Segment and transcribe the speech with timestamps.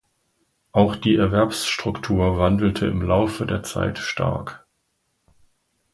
[0.71, 4.65] Auch die Erwerbsstruktur wandelte im Laufe der Zeit stark.